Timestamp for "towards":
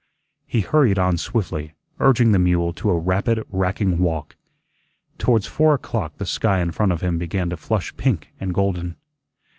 5.19-5.45